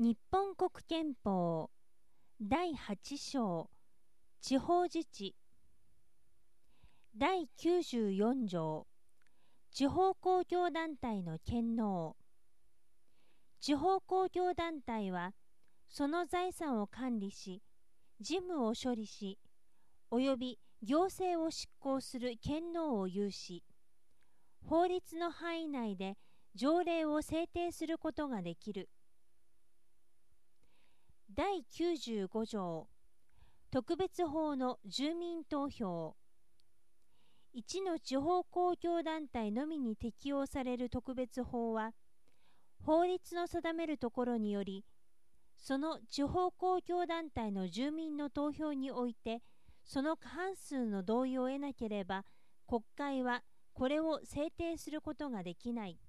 [0.00, 1.70] 日本国憲法
[2.40, 3.68] 第8章
[4.40, 5.34] 地方自治。
[7.18, 8.86] 第94条
[9.72, 12.16] 地方公共団体の権能。
[13.58, 15.32] 地方公共団体は
[15.88, 17.60] その財産を管理し
[18.20, 19.40] 事務を処理し
[20.12, 23.64] 及び行政を執行する権能を有し
[24.64, 26.16] 法律の範囲内で
[26.54, 28.88] 条例を制定することができる。
[31.38, 32.88] 第95条
[33.70, 36.16] 特別法の住民投票
[37.54, 41.92] 1の地方公共団体のみに適用される特別法は
[42.84, 44.84] 法律の定めるところにより
[45.56, 49.40] その地方公共団体の住民の投票において
[49.84, 52.24] その過半数の同意を得なければ
[52.66, 53.42] 国会は
[53.74, 56.00] これを制定することができない。